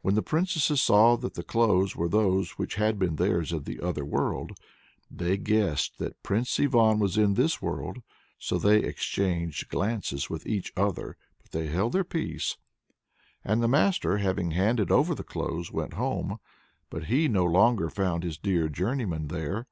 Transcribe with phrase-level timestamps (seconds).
[0.00, 3.80] When the princesses saw that the clothes were those which had been theirs in the
[3.80, 4.56] other world,
[5.10, 7.98] they guessed that Prince Ivan was in this world,
[8.38, 12.56] so they exchanged glances with each other, but they held their peace.
[13.44, 16.38] And the master, having handed over the clothes, went home,
[16.88, 19.66] but he no longer found his dear journeyman there.